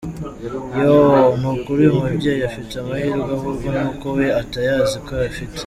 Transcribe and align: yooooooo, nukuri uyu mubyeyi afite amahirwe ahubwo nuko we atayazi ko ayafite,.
yooooooo, 0.79 1.29
nukuri 1.41 1.79
uyu 1.85 1.95
mubyeyi 1.99 2.41
afite 2.49 2.73
amahirwe 2.77 3.31
ahubwo 3.37 3.67
nuko 3.77 4.05
we 4.17 4.25
atayazi 4.41 4.97
ko 5.05 5.11
ayafite,. 5.19 5.57